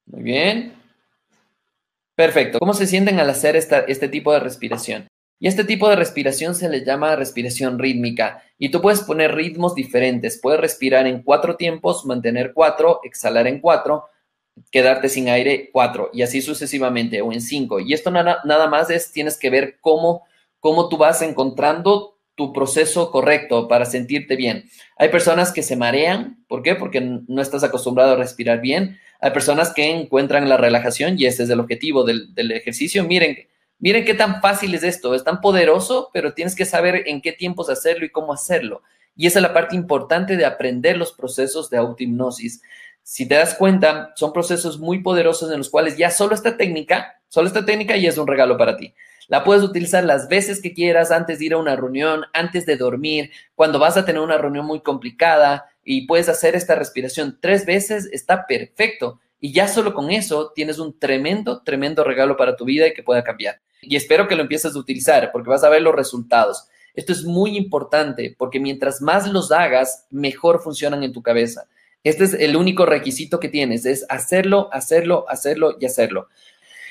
Muy 0.05 0.21
bien. 0.21 0.75
Perfecto. 2.15 2.59
¿Cómo 2.59 2.75
se 2.75 2.85
sienten 2.85 3.19
al 3.19 3.29
hacer 3.31 3.55
esta, 3.55 3.79
este 3.79 4.07
tipo 4.07 4.31
de 4.33 4.39
respiración? 4.39 5.07
Y 5.39 5.47
este 5.47 5.63
tipo 5.63 5.89
de 5.89 5.95
respiración 5.95 6.53
se 6.53 6.69
le 6.69 6.85
llama 6.85 7.15
respiración 7.15 7.79
rítmica. 7.79 8.43
Y 8.59 8.69
tú 8.69 8.81
puedes 8.81 9.01
poner 9.01 9.33
ritmos 9.33 9.73
diferentes. 9.73 10.39
Puedes 10.39 10.61
respirar 10.61 11.07
en 11.07 11.23
cuatro 11.23 11.55
tiempos, 11.55 12.05
mantener 12.05 12.53
cuatro, 12.53 12.99
exhalar 13.03 13.47
en 13.47 13.59
cuatro 13.59 14.05
quedarte 14.71 15.09
sin 15.09 15.29
aire 15.29 15.69
cuatro 15.71 16.09
y 16.13 16.21
así 16.21 16.41
sucesivamente 16.41 17.21
o 17.21 17.31
en 17.31 17.41
cinco. 17.41 17.79
Y 17.79 17.93
esto 17.93 18.11
nada, 18.11 18.67
más 18.67 18.89
es, 18.89 19.11
tienes 19.11 19.37
que 19.37 19.49
ver 19.49 19.77
cómo, 19.81 20.23
cómo 20.59 20.89
tú 20.89 20.97
vas 20.97 21.21
encontrando 21.21 22.17
tu 22.35 22.53
proceso 22.53 23.11
correcto 23.11 23.67
para 23.67 23.85
sentirte 23.85 24.35
bien. 24.35 24.69
Hay 24.97 25.09
personas 25.09 25.51
que 25.51 25.63
se 25.63 25.75
marean, 25.75 26.43
¿por 26.47 26.63
qué? 26.63 26.75
Porque 26.75 27.01
no 27.01 27.41
estás 27.41 27.63
acostumbrado 27.63 28.13
a 28.13 28.17
respirar 28.17 28.61
bien. 28.61 28.97
Hay 29.19 29.31
personas 29.31 29.73
que 29.73 29.91
encuentran 29.91 30.49
la 30.49 30.57
relajación 30.57 31.15
y 31.19 31.25
ese 31.25 31.43
es 31.43 31.49
el 31.49 31.59
objetivo 31.59 32.03
del, 32.03 32.33
del 32.33 32.51
ejercicio. 32.51 33.03
Miren, 33.03 33.37
miren 33.79 34.05
qué 34.05 34.13
tan 34.13 34.41
fácil 34.41 34.73
es 34.73 34.83
esto, 34.83 35.13
es 35.13 35.23
tan 35.23 35.41
poderoso, 35.41 36.09
pero 36.13 36.33
tienes 36.33 36.55
que 36.55 36.65
saber 36.65 37.03
en 37.07 37.21
qué 37.21 37.33
tiempos 37.33 37.69
hacerlo 37.69 38.05
y 38.05 38.09
cómo 38.09 38.33
hacerlo. 38.33 38.81
Y 39.15 39.27
esa 39.27 39.39
es 39.39 39.43
la 39.43 39.53
parte 39.53 39.75
importante 39.75 40.37
de 40.37 40.45
aprender 40.45 40.97
los 40.97 41.11
procesos 41.11 41.69
de 41.69 41.77
autohipnosis. 41.77 42.61
Si 43.11 43.27
te 43.27 43.35
das 43.35 43.55
cuenta, 43.55 44.13
son 44.15 44.31
procesos 44.31 44.79
muy 44.79 44.99
poderosos 44.99 45.51
en 45.51 45.57
los 45.57 45.69
cuales 45.69 45.97
ya 45.97 46.09
solo 46.09 46.33
esta 46.33 46.55
técnica, 46.55 47.21
solo 47.27 47.47
esta 47.47 47.65
técnica 47.65 47.97
ya 47.97 48.07
es 48.07 48.17
un 48.17 48.25
regalo 48.25 48.57
para 48.57 48.77
ti. 48.77 48.93
La 49.27 49.43
puedes 49.43 49.63
utilizar 49.63 50.05
las 50.05 50.29
veces 50.29 50.61
que 50.61 50.73
quieras 50.73 51.11
antes 51.11 51.37
de 51.37 51.47
ir 51.47 51.53
a 51.53 51.57
una 51.57 51.75
reunión, 51.75 52.23
antes 52.31 52.65
de 52.65 52.77
dormir, 52.77 53.31
cuando 53.53 53.79
vas 53.79 53.97
a 53.97 54.05
tener 54.05 54.21
una 54.21 54.37
reunión 54.37 54.65
muy 54.65 54.79
complicada 54.79 55.65
y 55.83 56.07
puedes 56.07 56.29
hacer 56.29 56.55
esta 56.55 56.75
respiración 56.75 57.37
tres 57.41 57.65
veces, 57.65 58.07
está 58.13 58.47
perfecto. 58.47 59.19
Y 59.41 59.51
ya 59.51 59.67
solo 59.67 59.93
con 59.93 60.09
eso 60.09 60.53
tienes 60.55 60.79
un 60.79 60.97
tremendo, 60.97 61.63
tremendo 61.63 62.05
regalo 62.05 62.37
para 62.37 62.55
tu 62.55 62.63
vida 62.63 62.87
y 62.87 62.93
que 62.93 63.03
pueda 63.03 63.25
cambiar. 63.25 63.59
Y 63.81 63.97
espero 63.97 64.29
que 64.29 64.37
lo 64.37 64.43
empieces 64.43 64.73
a 64.73 64.79
utilizar 64.79 65.33
porque 65.33 65.49
vas 65.49 65.65
a 65.65 65.69
ver 65.69 65.81
los 65.81 65.95
resultados. 65.95 66.69
Esto 66.93 67.11
es 67.11 67.25
muy 67.25 67.57
importante 67.57 68.33
porque 68.37 68.61
mientras 68.61 69.01
más 69.01 69.27
los 69.27 69.51
hagas, 69.51 70.07
mejor 70.11 70.61
funcionan 70.61 71.03
en 71.03 71.11
tu 71.11 71.21
cabeza. 71.21 71.67
Este 72.03 72.23
es 72.23 72.33
el 72.33 72.55
único 72.55 72.85
requisito 72.85 73.39
que 73.39 73.49
tienes, 73.49 73.85
es 73.85 74.05
hacerlo, 74.09 74.69
hacerlo, 74.73 75.25
hacerlo 75.29 75.77
y 75.79 75.85
hacerlo. 75.85 76.29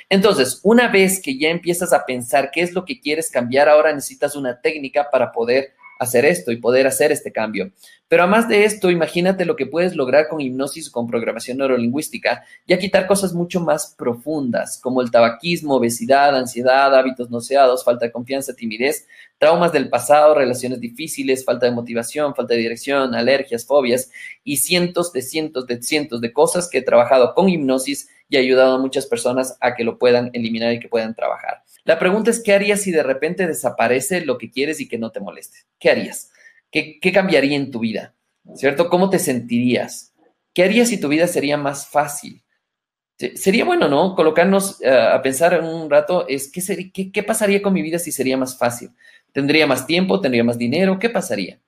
Entonces, 0.08 0.60
una 0.62 0.88
vez 0.88 1.20
que 1.22 1.38
ya 1.38 1.50
empiezas 1.50 1.92
a 1.92 2.04
pensar 2.04 2.50
qué 2.52 2.62
es 2.62 2.72
lo 2.72 2.84
que 2.84 3.00
quieres 3.00 3.30
cambiar, 3.30 3.68
ahora 3.68 3.92
necesitas 3.92 4.34
una 4.36 4.60
técnica 4.60 5.08
para 5.10 5.32
poder 5.32 5.74
hacer 6.00 6.24
esto 6.24 6.50
y 6.50 6.56
poder 6.56 6.86
hacer 6.86 7.12
este 7.12 7.30
cambio. 7.30 7.70
Pero 8.08 8.22
además 8.22 8.48
de 8.48 8.64
esto, 8.64 8.90
imagínate 8.90 9.44
lo 9.44 9.54
que 9.54 9.66
puedes 9.66 9.94
lograr 9.94 10.28
con 10.28 10.40
hipnosis 10.40 10.88
o 10.88 10.92
con 10.92 11.06
programación 11.06 11.58
neurolingüística, 11.58 12.42
ya 12.66 12.78
quitar 12.78 13.06
cosas 13.06 13.34
mucho 13.34 13.60
más 13.60 13.94
profundas, 13.96 14.80
como 14.82 15.02
el 15.02 15.10
tabaquismo, 15.10 15.76
obesidad, 15.76 16.34
ansiedad, 16.34 16.92
hábitos 16.94 17.30
noseados, 17.30 17.84
falta 17.84 18.06
de 18.06 18.12
confianza, 18.12 18.56
timidez, 18.56 19.06
traumas 19.38 19.72
del 19.72 19.90
pasado, 19.90 20.34
relaciones 20.34 20.80
difíciles, 20.80 21.44
falta 21.44 21.66
de 21.66 21.72
motivación, 21.72 22.34
falta 22.34 22.54
de 22.54 22.60
dirección, 22.60 23.14
alergias, 23.14 23.66
fobias 23.66 24.10
y 24.42 24.56
cientos 24.56 25.12
de 25.12 25.20
cientos 25.20 25.66
de 25.66 25.82
cientos 25.82 26.22
de 26.22 26.32
cosas 26.32 26.68
que 26.68 26.78
he 26.78 26.82
trabajado 26.82 27.34
con 27.34 27.50
hipnosis 27.50 28.08
y 28.30 28.36
ayudado 28.36 28.76
a 28.76 28.78
muchas 28.78 29.06
personas 29.06 29.58
a 29.60 29.74
que 29.74 29.84
lo 29.84 29.98
puedan 29.98 30.30
eliminar 30.32 30.72
y 30.72 30.80
que 30.80 30.88
puedan 30.88 31.14
trabajar. 31.14 31.64
La 31.84 31.98
pregunta 31.98 32.30
es, 32.30 32.40
¿qué 32.40 32.52
harías 32.52 32.80
si 32.80 32.92
de 32.92 33.02
repente 33.02 33.46
desaparece 33.46 34.24
lo 34.24 34.38
que 34.38 34.50
quieres 34.50 34.80
y 34.80 34.88
que 34.88 34.98
no 34.98 35.10
te 35.10 35.20
moleste? 35.20 35.58
¿Qué 35.78 35.90
harías? 35.90 36.30
¿Qué, 36.70 37.00
cambiaría 37.12 37.56
en 37.56 37.72
tu 37.72 37.80
vida? 37.80 38.14
¿Cierto? 38.54 38.88
¿Cómo 38.88 39.10
te 39.10 39.18
sentirías? 39.18 40.14
¿Qué 40.54 40.62
harías 40.62 40.88
si 40.88 41.00
tu 41.00 41.08
vida 41.08 41.26
sería 41.26 41.56
más 41.56 41.88
fácil? 41.88 42.42
Sería 43.34 43.64
bueno, 43.64 43.88
¿no? 43.88 44.14
Colocarnos 44.14 44.80
eh, 44.80 44.88
a 44.88 45.20
pensar 45.20 45.52
en 45.52 45.64
un 45.64 45.90
rato, 45.90 46.26
es 46.28 46.50
¿qué, 46.50 46.90
qué, 46.90 47.12
¿qué 47.12 47.22
pasaría 47.22 47.60
con 47.60 47.74
mi 47.74 47.82
vida 47.82 47.98
si 47.98 48.12
sería 48.12 48.36
más 48.36 48.56
fácil? 48.56 48.90
¿Tendría 49.32 49.66
más 49.66 49.86
tiempo? 49.86 50.20
¿Tendría 50.20 50.44
más 50.44 50.56
dinero? 50.56 50.98
¿Qué 50.98 51.10
pasaría? 51.10 51.60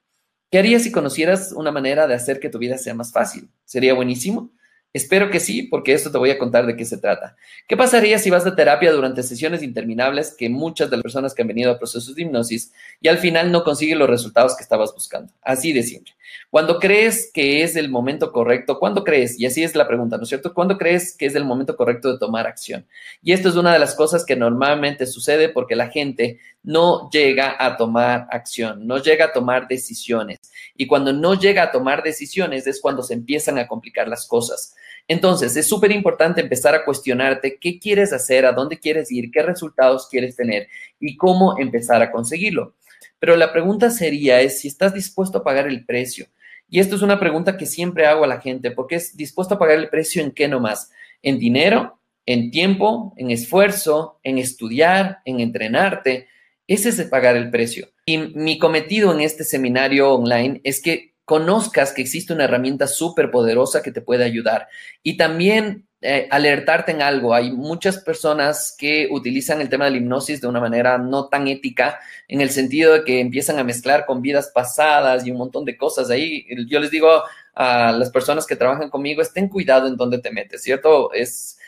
¿Qué 0.50 0.58
harías 0.58 0.82
si 0.84 0.92
conocieras 0.92 1.52
una 1.52 1.72
manera 1.72 2.06
de 2.06 2.14
hacer 2.14 2.38
que 2.38 2.48
tu 2.48 2.58
vida 2.58 2.78
sea 2.78 2.94
más 2.94 3.12
fácil? 3.12 3.50
¿Sería 3.64 3.94
buenísimo? 3.94 4.50
Espero 4.94 5.30
que 5.30 5.40
sí, 5.40 5.62
porque 5.62 5.94
esto 5.94 6.12
te 6.12 6.18
voy 6.18 6.30
a 6.30 6.38
contar 6.38 6.66
de 6.66 6.76
qué 6.76 6.84
se 6.84 6.98
trata. 6.98 7.36
¿Qué 7.66 7.78
pasaría 7.78 8.18
si 8.18 8.28
vas 8.28 8.44
de 8.44 8.52
terapia 8.52 8.92
durante 8.92 9.22
sesiones 9.22 9.62
interminables 9.62 10.34
que 10.36 10.50
muchas 10.50 10.90
de 10.90 10.96
las 10.96 11.02
personas 11.02 11.34
que 11.34 11.40
han 11.40 11.48
venido 11.48 11.70
a 11.70 11.78
procesos 11.78 12.14
de 12.14 12.22
hipnosis 12.22 12.72
y 13.00 13.08
al 13.08 13.16
final 13.16 13.50
no 13.50 13.64
consiguen 13.64 13.98
los 13.98 14.10
resultados 14.10 14.54
que 14.54 14.62
estabas 14.62 14.92
buscando? 14.92 15.32
Así 15.40 15.72
de 15.72 15.82
siempre. 15.82 16.12
Cuando 16.50 16.78
crees 16.78 17.30
que 17.32 17.62
es 17.62 17.76
el 17.76 17.88
momento 17.88 18.32
correcto, 18.32 18.78
¿cuándo 18.78 19.04
crees? 19.04 19.38
Y 19.38 19.46
así 19.46 19.62
es 19.62 19.74
la 19.74 19.86
pregunta, 19.86 20.16
¿no 20.16 20.24
es 20.24 20.28
cierto? 20.28 20.52
¿Cuándo 20.54 20.78
crees 20.78 21.16
que 21.16 21.26
es 21.26 21.34
el 21.34 21.44
momento 21.44 21.76
correcto 21.76 22.12
de 22.12 22.18
tomar 22.18 22.46
acción? 22.46 22.86
Y 23.22 23.32
esto 23.32 23.48
es 23.48 23.56
una 23.56 23.72
de 23.72 23.78
las 23.78 23.94
cosas 23.94 24.24
que 24.24 24.36
normalmente 24.36 25.06
sucede 25.06 25.48
porque 25.48 25.76
la 25.76 25.88
gente 25.88 26.40
no 26.62 27.10
llega 27.10 27.56
a 27.58 27.76
tomar 27.76 28.26
acción, 28.30 28.86
no 28.86 28.98
llega 28.98 29.26
a 29.26 29.32
tomar 29.32 29.68
decisiones. 29.68 30.38
Y 30.76 30.86
cuando 30.86 31.12
no 31.12 31.34
llega 31.34 31.64
a 31.64 31.72
tomar 31.72 32.02
decisiones 32.02 32.66
es 32.66 32.80
cuando 32.80 33.02
se 33.02 33.14
empiezan 33.14 33.58
a 33.58 33.66
complicar 33.66 34.08
las 34.08 34.26
cosas. 34.26 34.74
Entonces, 35.08 35.56
es 35.56 35.68
súper 35.68 35.90
importante 35.90 36.40
empezar 36.40 36.74
a 36.74 36.84
cuestionarte 36.84 37.58
qué 37.60 37.78
quieres 37.78 38.12
hacer, 38.12 38.46
a 38.46 38.52
dónde 38.52 38.78
quieres 38.78 39.10
ir, 39.10 39.30
qué 39.30 39.42
resultados 39.42 40.06
quieres 40.08 40.36
tener 40.36 40.68
y 41.00 41.16
cómo 41.16 41.58
empezar 41.58 42.00
a 42.02 42.10
conseguirlo. 42.10 42.74
Pero 43.22 43.36
la 43.36 43.52
pregunta 43.52 43.88
sería 43.88 44.40
es 44.40 44.58
si 44.58 44.66
estás 44.66 44.92
dispuesto 44.92 45.38
a 45.38 45.44
pagar 45.44 45.68
el 45.68 45.84
precio. 45.84 46.26
Y 46.68 46.80
esto 46.80 46.96
es 46.96 47.02
una 47.02 47.20
pregunta 47.20 47.56
que 47.56 47.66
siempre 47.66 48.04
hago 48.04 48.24
a 48.24 48.26
la 48.26 48.40
gente, 48.40 48.72
porque 48.72 48.96
es 48.96 49.16
dispuesto 49.16 49.54
a 49.54 49.60
pagar 49.60 49.78
el 49.78 49.90
precio 49.90 50.24
en 50.24 50.32
qué 50.32 50.48
nomás, 50.48 50.90
en 51.22 51.38
dinero, 51.38 52.00
en 52.26 52.50
tiempo, 52.50 53.14
en 53.16 53.30
esfuerzo, 53.30 54.18
en 54.24 54.38
estudiar, 54.38 55.20
en 55.24 55.38
entrenarte. 55.38 56.26
Ese 56.66 56.88
es 56.88 56.96
de 56.96 57.04
pagar 57.04 57.36
el 57.36 57.50
precio. 57.50 57.90
Y 58.06 58.18
mi 58.18 58.58
cometido 58.58 59.14
en 59.14 59.20
este 59.20 59.44
seminario 59.44 60.14
online 60.14 60.60
es 60.64 60.82
que 60.82 61.14
conozcas 61.24 61.92
que 61.92 62.02
existe 62.02 62.32
una 62.32 62.46
herramienta 62.46 62.88
súper 62.88 63.30
poderosa 63.30 63.84
que 63.84 63.92
te 63.92 64.00
puede 64.00 64.24
ayudar. 64.24 64.66
Y 65.04 65.16
también 65.16 65.86
eh, 66.02 66.26
alertarte 66.30 66.90
en 66.90 67.00
algo. 67.00 67.32
Hay 67.32 67.52
muchas 67.52 67.98
personas 67.98 68.74
que 68.76 69.08
utilizan 69.10 69.60
el 69.60 69.68
tema 69.68 69.84
de 69.84 69.92
la 69.92 69.96
hipnosis 69.98 70.40
de 70.40 70.48
una 70.48 70.60
manera 70.60 70.98
no 70.98 71.28
tan 71.28 71.46
ética, 71.46 72.00
en 72.26 72.40
el 72.40 72.50
sentido 72.50 72.92
de 72.92 73.04
que 73.04 73.20
empiezan 73.20 73.58
a 73.58 73.64
mezclar 73.64 74.04
con 74.04 74.20
vidas 74.20 74.50
pasadas 74.52 75.24
y 75.24 75.30
un 75.30 75.38
montón 75.38 75.64
de 75.64 75.76
cosas. 75.76 76.10
Ahí 76.10 76.44
yo 76.68 76.80
les 76.80 76.90
digo 76.90 77.22
a 77.54 77.92
las 77.92 78.10
personas 78.10 78.46
que 78.46 78.56
trabajan 78.56 78.90
conmigo, 78.90 79.22
estén 79.22 79.48
cuidado 79.48 79.86
en 79.86 79.96
dónde 79.96 80.18
te 80.18 80.32
metes, 80.32 80.62
¿cierto? 80.62 81.12
Es 81.12 81.58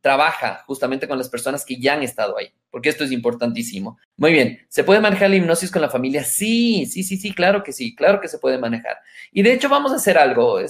trabaja 0.00 0.62
justamente 0.66 1.08
con 1.08 1.18
las 1.18 1.28
personas 1.28 1.64
que 1.64 1.76
ya 1.76 1.94
han 1.94 2.02
estado 2.02 2.38
ahí, 2.38 2.52
porque 2.70 2.88
esto 2.88 3.04
es 3.04 3.12
importantísimo. 3.12 3.98
Muy 4.16 4.32
bien, 4.32 4.60
¿se 4.68 4.84
puede 4.84 5.00
manejar 5.00 5.30
la 5.30 5.36
hipnosis 5.36 5.70
con 5.70 5.82
la 5.82 5.90
familia? 5.90 6.24
Sí, 6.24 6.86
sí, 6.86 7.02
sí, 7.02 7.16
sí, 7.16 7.34
claro 7.34 7.62
que 7.62 7.72
sí, 7.72 7.94
claro 7.94 8.20
que 8.20 8.28
se 8.28 8.38
puede 8.38 8.58
manejar. 8.58 8.98
Y 9.32 9.42
de 9.42 9.52
hecho 9.52 9.68
vamos 9.68 9.92
a 9.92 9.96
hacer 9.96 10.16
algo, 10.16 10.60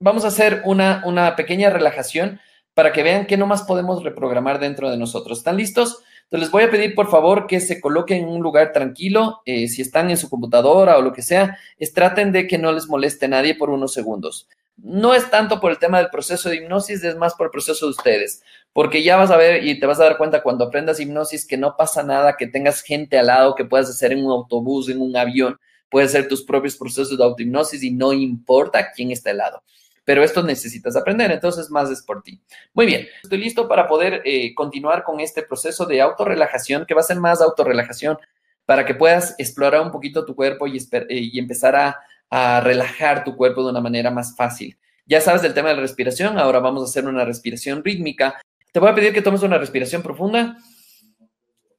vamos 0.00 0.24
a 0.24 0.28
hacer 0.28 0.62
una, 0.64 1.02
una 1.04 1.36
pequeña 1.36 1.70
relajación 1.70 2.40
para 2.74 2.92
que 2.92 3.02
vean 3.02 3.26
qué 3.26 3.36
nomás 3.36 3.62
podemos 3.62 4.02
reprogramar 4.02 4.58
dentro 4.60 4.90
de 4.90 4.96
nosotros. 4.96 5.38
¿Están 5.38 5.56
listos? 5.56 6.02
Entonces 6.24 6.46
les 6.46 6.50
voy 6.50 6.62
a 6.64 6.70
pedir 6.70 6.94
por 6.94 7.10
favor 7.10 7.46
que 7.46 7.60
se 7.60 7.80
coloquen 7.80 8.24
en 8.24 8.28
un 8.28 8.42
lugar 8.42 8.72
tranquilo, 8.72 9.40
eh, 9.44 9.66
si 9.68 9.82
están 9.82 10.10
en 10.10 10.16
su 10.16 10.28
computadora 10.28 10.98
o 10.98 11.02
lo 11.02 11.12
que 11.12 11.22
sea, 11.22 11.58
es, 11.78 11.92
traten 11.92 12.32
de 12.32 12.46
que 12.46 12.58
no 12.58 12.72
les 12.72 12.86
moleste 12.86 13.28
nadie 13.28 13.54
por 13.54 13.70
unos 13.70 13.92
segundos 13.92 14.48
no 14.82 15.12
es 15.12 15.28
tanto 15.30 15.60
por 15.60 15.72
el 15.72 15.78
tema 15.78 15.98
del 15.98 16.10
proceso 16.10 16.48
de 16.48 16.56
hipnosis, 16.56 17.02
es 17.02 17.16
más 17.16 17.34
por 17.34 17.46
el 17.46 17.50
proceso 17.50 17.86
de 17.86 17.90
ustedes, 17.90 18.42
porque 18.72 19.02
ya 19.02 19.16
vas 19.16 19.30
a 19.30 19.36
ver 19.36 19.64
y 19.64 19.78
te 19.78 19.86
vas 19.86 19.98
a 20.00 20.04
dar 20.04 20.16
cuenta 20.16 20.42
cuando 20.42 20.64
aprendas 20.64 21.00
hipnosis 21.00 21.46
que 21.46 21.56
no 21.56 21.76
pasa 21.76 22.02
nada, 22.02 22.36
que 22.36 22.46
tengas 22.46 22.82
gente 22.82 23.18
al 23.18 23.26
lado, 23.26 23.54
que 23.54 23.64
puedas 23.64 23.90
hacer 23.90 24.12
en 24.12 24.24
un 24.24 24.30
autobús, 24.30 24.88
en 24.88 25.00
un 25.00 25.16
avión, 25.16 25.58
puedes 25.90 26.10
hacer 26.10 26.28
tus 26.28 26.44
propios 26.44 26.76
procesos 26.76 27.18
de 27.18 27.24
autohipnosis 27.24 27.82
y 27.82 27.90
no 27.90 28.12
importa 28.12 28.92
quién 28.94 29.10
está 29.10 29.30
al 29.30 29.38
lado. 29.38 29.62
Pero 30.08 30.24
esto 30.24 30.42
necesitas 30.42 30.96
aprender, 30.96 31.30
entonces 31.30 31.68
más 31.68 31.90
es 31.90 32.00
por 32.00 32.22
ti. 32.22 32.40
Muy 32.72 32.86
bien, 32.86 33.06
estoy 33.22 33.36
listo 33.36 33.68
para 33.68 33.86
poder 33.86 34.22
eh, 34.24 34.54
continuar 34.54 35.04
con 35.04 35.20
este 35.20 35.42
proceso 35.42 35.84
de 35.84 36.00
autorrelajación, 36.00 36.86
que 36.86 36.94
va 36.94 37.02
a 37.02 37.04
ser 37.04 37.20
más 37.20 37.42
autorrelajación, 37.42 38.16
para 38.64 38.86
que 38.86 38.94
puedas 38.94 39.34
explorar 39.36 39.82
un 39.82 39.90
poquito 39.90 40.24
tu 40.24 40.34
cuerpo 40.34 40.66
y 40.66 40.78
eh, 40.78 41.30
empezar 41.34 41.76
a, 41.76 42.00
a 42.30 42.60
relajar 42.60 43.22
tu 43.22 43.36
cuerpo 43.36 43.62
de 43.62 43.68
una 43.68 43.82
manera 43.82 44.10
más 44.10 44.34
fácil. 44.34 44.78
Ya 45.04 45.20
sabes 45.20 45.42
del 45.42 45.52
tema 45.52 45.68
de 45.68 45.74
la 45.74 45.82
respiración, 45.82 46.38
ahora 46.38 46.60
vamos 46.60 46.80
a 46.80 46.86
hacer 46.86 47.06
una 47.06 47.26
respiración 47.26 47.84
rítmica. 47.84 48.40
Te 48.72 48.80
voy 48.80 48.88
a 48.88 48.94
pedir 48.94 49.12
que 49.12 49.20
tomes 49.20 49.42
una 49.42 49.58
respiración 49.58 50.00
profunda 50.02 50.56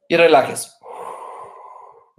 y 0.07 0.15
relajes. 0.15 0.77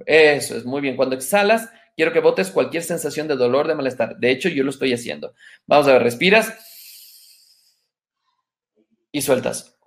Eso 0.05 0.57
es 0.57 0.65
muy 0.65 0.81
bien. 0.81 0.97
Cuando 0.97 1.15
exhalas, 1.15 1.71
quiero 2.01 2.15
que 2.15 2.21
botes 2.21 2.51
cualquier 2.51 2.83
sensación 2.83 3.29
de 3.29 3.37
dolor, 3.37 3.69
de 3.69 3.75
malestar. 3.75 4.17
De 4.17 4.31
hecho, 4.31 4.49
yo 4.49 4.65
lo 4.65 4.71
estoy 4.71 4.95
haciendo. 4.95 5.35
Vamos 5.67 5.87
a 5.87 5.93
ver, 5.93 6.03
respiras 6.03 6.51
y 9.13 9.21
sueltas. 9.21 9.79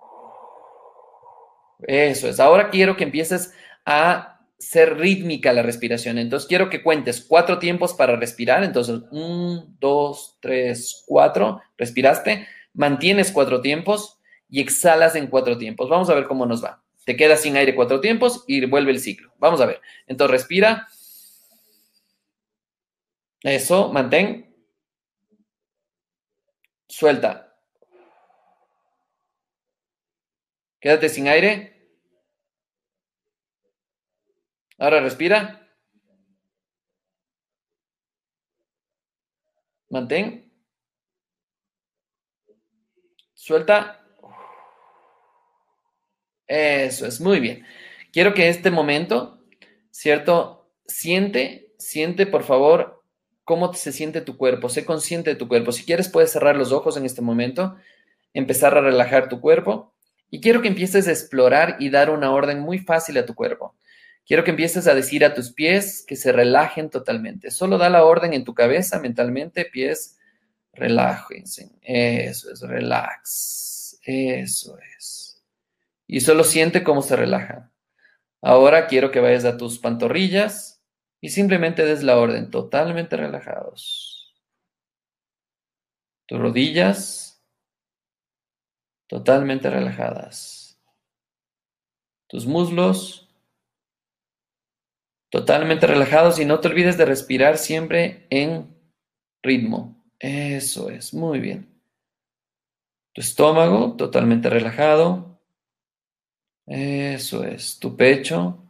Eso 1.80 2.28
es. 2.28 2.38
Ahora 2.38 2.70
quiero 2.70 2.96
que 2.96 3.02
empieces 3.02 3.52
a 3.84 4.46
ser 4.60 4.96
rítmica 4.96 5.52
la 5.52 5.62
respiración. 5.62 6.18
Entonces, 6.18 6.46
quiero 6.46 6.70
que 6.70 6.84
cuentes 6.84 7.20
cuatro 7.26 7.58
tiempos 7.58 7.94
para 7.94 8.14
respirar. 8.14 8.62
Entonces, 8.62 9.00
un, 9.10 9.76
dos, 9.80 10.38
tres, 10.40 11.02
cuatro. 11.08 11.62
Respiraste, 11.76 12.46
mantienes 12.74 13.32
cuatro 13.32 13.60
tiempos 13.60 14.20
y 14.48 14.60
exhalas 14.60 15.16
en 15.16 15.26
cuatro 15.26 15.58
tiempos. 15.58 15.88
Vamos 15.88 16.08
a 16.10 16.14
ver 16.14 16.28
cómo 16.28 16.46
nos 16.46 16.62
va. 16.62 16.80
Te 17.06 17.16
quedas 17.16 17.40
sin 17.40 17.56
aire 17.56 17.74
cuatro 17.74 18.00
tiempos 18.00 18.44
y 18.46 18.64
vuelve 18.66 18.92
el 18.92 19.00
ciclo. 19.00 19.32
Vamos 19.40 19.60
a 19.60 19.66
ver. 19.66 19.80
Entonces, 20.06 20.30
respira. 20.30 20.86
Eso, 23.44 23.92
mantén. 23.92 24.56
Suelta. 26.88 27.54
Quédate 30.80 31.10
sin 31.10 31.28
aire. 31.28 31.90
Ahora 34.78 35.00
respira. 35.00 35.60
Mantén. 39.90 40.50
Suelta. 43.34 44.00
Eso 46.46 47.06
es, 47.06 47.20
muy 47.20 47.40
bien. 47.40 47.66
Quiero 48.10 48.32
que 48.32 48.48
este 48.48 48.70
momento, 48.70 49.44
¿cierto? 49.90 50.70
Siente, 50.86 51.74
siente 51.78 52.26
por 52.26 52.42
favor 52.42 53.03
cómo 53.44 53.72
se 53.74 53.92
siente 53.92 54.20
tu 54.20 54.36
cuerpo, 54.36 54.68
sé 54.68 54.84
consciente 54.84 55.30
de 55.30 55.36
tu 55.36 55.48
cuerpo. 55.48 55.72
Si 55.72 55.84
quieres 55.84 56.08
puedes 56.08 56.32
cerrar 56.32 56.56
los 56.56 56.72
ojos 56.72 56.96
en 56.96 57.04
este 57.04 57.22
momento, 57.22 57.76
empezar 58.32 58.76
a 58.76 58.80
relajar 58.80 59.28
tu 59.28 59.40
cuerpo 59.40 59.94
y 60.30 60.40
quiero 60.40 60.62
que 60.62 60.68
empieces 60.68 61.06
a 61.06 61.12
explorar 61.12 61.76
y 61.78 61.90
dar 61.90 62.10
una 62.10 62.32
orden 62.32 62.60
muy 62.60 62.78
fácil 62.78 63.18
a 63.18 63.26
tu 63.26 63.34
cuerpo. 63.34 63.76
Quiero 64.26 64.42
que 64.42 64.50
empieces 64.50 64.86
a 64.86 64.94
decir 64.94 65.24
a 65.24 65.34
tus 65.34 65.52
pies 65.52 66.02
que 66.06 66.16
se 66.16 66.32
relajen 66.32 66.88
totalmente. 66.88 67.50
Solo 67.50 67.76
da 67.76 67.90
la 67.90 68.04
orden 68.04 68.32
en 68.32 68.44
tu 68.44 68.54
cabeza, 68.54 68.98
mentalmente, 68.98 69.66
pies, 69.66 70.18
relájense. 70.72 71.70
Eso 71.82 72.50
es, 72.50 72.62
relax. 72.62 74.00
Eso 74.02 74.78
es. 74.96 75.42
Y 76.06 76.20
solo 76.20 76.42
siente 76.42 76.82
cómo 76.82 77.02
se 77.02 77.16
relajan. 77.16 77.70
Ahora 78.40 78.86
quiero 78.86 79.10
que 79.10 79.20
vayas 79.20 79.44
a 79.44 79.56
tus 79.56 79.78
pantorrillas 79.78 80.73
y 81.24 81.30
simplemente 81.30 81.86
des 81.86 82.02
la 82.02 82.18
orden, 82.18 82.50
totalmente 82.50 83.16
relajados. 83.16 84.34
Tus 86.26 86.38
rodillas, 86.38 87.42
totalmente 89.06 89.70
relajadas. 89.70 90.78
Tus 92.28 92.44
muslos, 92.44 93.26
totalmente 95.30 95.86
relajados 95.86 96.38
y 96.38 96.44
no 96.44 96.60
te 96.60 96.68
olvides 96.68 96.98
de 96.98 97.06
respirar 97.06 97.56
siempre 97.56 98.26
en 98.28 98.76
ritmo. 99.42 99.96
Eso 100.18 100.90
es, 100.90 101.14
muy 101.14 101.40
bien. 101.40 101.74
Tu 103.14 103.22
estómago 103.22 103.96
totalmente 103.96 104.50
relajado. 104.50 105.40
Eso 106.66 107.44
es, 107.44 107.78
tu 107.78 107.96
pecho. 107.96 108.62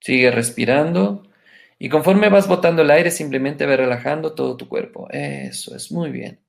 Sigue 0.00 0.30
respirando. 0.30 1.28
Y 1.84 1.88
conforme 1.88 2.28
vas 2.28 2.46
botando 2.46 2.82
el 2.82 2.92
aire, 2.92 3.10
simplemente 3.10 3.66
ve 3.66 3.76
relajando 3.76 4.36
todo 4.36 4.56
tu 4.56 4.68
cuerpo. 4.68 5.08
Eso 5.10 5.74
es, 5.74 5.90
muy 5.90 6.12
bien. 6.12 6.40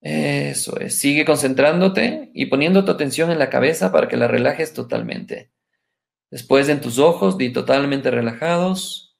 Eso 0.00 0.80
es, 0.80 0.98
sigue 0.98 1.26
concentrándote 1.26 2.30
y 2.32 2.46
poniendo 2.46 2.86
tu 2.86 2.90
atención 2.90 3.30
en 3.30 3.38
la 3.38 3.50
cabeza 3.50 3.92
para 3.92 4.08
que 4.08 4.16
la 4.16 4.26
relajes 4.26 4.72
totalmente. 4.72 5.52
Después 6.30 6.70
en 6.70 6.80
tus 6.80 6.98
ojos, 6.98 7.36
di 7.36 7.52
totalmente 7.52 8.10
relajados, 8.10 9.14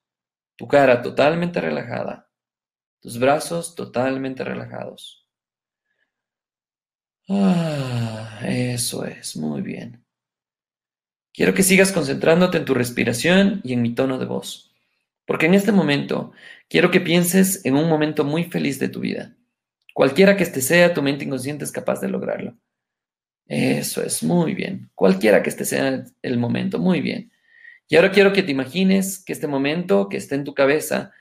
tu 0.57 0.69
cara 0.69 1.03
totalmente 1.03 1.61
relajada, 1.61 2.31
tus 3.01 3.19
brazos 3.19 3.75
totalmente 3.75 4.43
relajados. 4.43 5.29
Ah, 7.29 8.41
eso 8.43 9.05
es, 9.05 9.37
muy 9.37 9.61
bien. 9.61 10.03
Quiero 11.35 11.53
que 11.53 11.63
sigas 11.63 11.93
concentrándote 11.93 12.57
en 12.57 12.65
tu 12.65 12.73
respiración 12.73 13.61
y 13.65 13.75
en 13.75 13.83
mi 13.83 13.95
tono 13.95 14.19
de 14.19 14.25
voz, 14.25 14.74
porque 15.27 15.47
en 15.47 15.55
este 15.55 15.73
momento 15.73 16.33
quiero 16.69 16.91
que 16.91 17.01
pienses 17.01 17.65
en 17.65 17.75
un 17.77 17.89
momento 17.89 18.25
muy 18.25 18.45
feliz 18.45 18.79
de 18.79 18.89
tu 18.89 19.01
vida. 19.01 19.37
Cualquiera 19.95 20.37
que 20.37 20.43
este 20.43 20.61
sea, 20.61 20.93
tu 20.93 21.03
mente 21.03 21.25
inconsciente 21.25 21.65
es 21.65 21.73
capaz 21.73 22.01
de 22.01 22.09
lograrlo. 22.09 22.57
Eso 23.47 24.03
es, 24.03 24.23
muy 24.23 24.55
bien. 24.55 24.91
Cualquiera 24.95 25.43
que 25.43 25.51
este 25.51 25.65
sea 25.65 26.05
el 26.23 26.39
momento, 26.39 26.79
muy 26.79 27.01
bien. 27.01 27.31
Y 27.89 27.97
ahora 27.97 28.11
quiero 28.11 28.33
que 28.33 28.43
te 28.43 28.51
imagines 28.51 29.23
que 29.23 29.33
este 29.33 29.47
momento 29.47 30.09
que 30.09 30.17
está 30.17 30.35
en 30.35 30.45
tu 30.45 30.55
cabeza, 30.55 31.13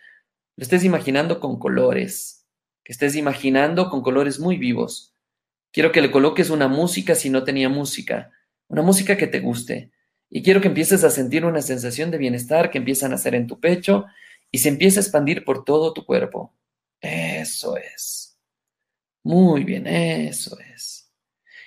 lo 0.56 0.64
estés 0.64 0.84
imaginando 0.84 1.40
con 1.40 1.60
colores, 1.60 2.48
que 2.84 2.94
estés 2.94 3.16
imaginando 3.16 3.90
con 3.90 4.02
colores 4.02 4.40
muy 4.40 4.58
vivos. 4.58 5.14
Quiero 5.72 5.92
que 5.92 6.02
le 6.02 6.12
coloques 6.12 6.50
una 6.50 6.68
música 6.68 7.16
si 7.16 7.30
no 7.30 7.44
tenía 7.44 7.68
música, 7.68 8.32
una 8.68 8.82
música 8.82 9.18
que 9.18 9.28
te 9.28 9.40
guste. 9.40 9.92
Y 10.36 10.42
quiero 10.42 10.62
que 10.62 10.68
empieces 10.68 11.04
a 11.04 11.12
sentir 11.12 11.46
una 11.46 11.62
sensación 11.62 12.10
de 12.10 12.18
bienestar 12.18 12.72
que 12.72 12.80
empieza 12.80 13.06
a 13.06 13.10
nacer 13.10 13.36
en 13.36 13.46
tu 13.46 13.60
pecho 13.60 14.06
y 14.50 14.58
se 14.58 14.70
empieza 14.70 15.00
a 15.00 15.04
expandir 15.04 15.46
por 15.46 15.64
todo 15.64 15.94
tu 15.94 16.08
cuerpo. 16.08 16.52
Eso 17.00 17.78
es. 17.78 18.36
Muy 19.22 19.64
bien, 19.64 19.86
eso 19.86 20.58
es. 20.74 21.14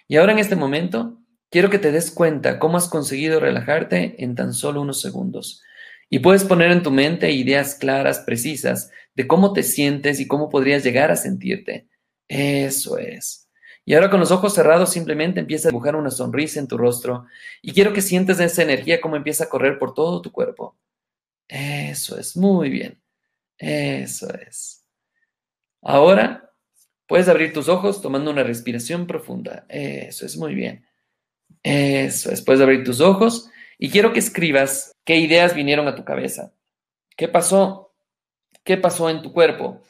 Y 0.08 0.16
ahora 0.16 0.32
en 0.32 0.40
este 0.40 0.56
momento, 0.56 1.22
quiero 1.48 1.70
que 1.70 1.78
te 1.78 1.92
des 1.92 2.10
cuenta 2.10 2.58
cómo 2.58 2.76
has 2.76 2.88
conseguido 2.88 3.38
relajarte 3.38 4.16
en 4.24 4.34
tan 4.34 4.52
solo 4.52 4.80
unos 4.80 5.00
segundos. 5.00 5.62
Y 6.10 6.18
puedes 6.18 6.42
poner 6.42 6.72
en 6.72 6.82
tu 6.82 6.90
mente 6.90 7.30
ideas 7.30 7.76
claras, 7.76 8.18
precisas, 8.18 8.90
de 9.14 9.28
cómo 9.28 9.52
te 9.52 9.62
sientes 9.62 10.18
y 10.18 10.26
cómo 10.26 10.48
podrías 10.48 10.82
llegar 10.82 11.12
a 11.12 11.16
sentirte. 11.16 11.86
Eso 12.26 12.98
es. 12.98 13.45
Y 13.88 13.94
ahora 13.94 14.10
con 14.10 14.18
los 14.18 14.32
ojos 14.32 14.52
cerrados 14.52 14.90
simplemente 14.90 15.38
empieza 15.38 15.68
a 15.68 15.70
dibujar 15.70 15.94
una 15.94 16.10
sonrisa 16.10 16.58
en 16.58 16.66
tu 16.66 16.76
rostro 16.76 17.26
y 17.62 17.72
quiero 17.72 17.92
que 17.92 18.02
sientes 18.02 18.40
esa 18.40 18.62
energía 18.64 19.00
como 19.00 19.14
empieza 19.14 19.44
a 19.44 19.48
correr 19.48 19.78
por 19.78 19.94
todo 19.94 20.20
tu 20.20 20.32
cuerpo. 20.32 20.76
Eso 21.46 22.18
es, 22.18 22.36
muy 22.36 22.68
bien. 22.68 23.00
Eso 23.56 24.28
es. 24.34 24.84
Ahora 25.82 26.52
puedes 27.06 27.28
abrir 27.28 27.52
tus 27.52 27.68
ojos 27.68 28.02
tomando 28.02 28.32
una 28.32 28.42
respiración 28.42 29.06
profunda. 29.06 29.64
Eso 29.68 30.26
es, 30.26 30.36
muy 30.36 30.56
bien. 30.56 30.84
Eso 31.62 32.32
es, 32.32 32.42
puedes 32.42 32.60
abrir 32.60 32.82
tus 32.82 33.00
ojos 33.00 33.48
y 33.78 33.90
quiero 33.90 34.12
que 34.12 34.18
escribas 34.18 34.96
qué 35.04 35.14
ideas 35.14 35.54
vinieron 35.54 35.86
a 35.86 35.94
tu 35.94 36.04
cabeza. 36.04 36.52
¿Qué 37.16 37.28
pasó? 37.28 37.94
¿Qué 38.64 38.76
pasó 38.76 39.08
en 39.10 39.22
tu 39.22 39.32
cuerpo? 39.32 39.80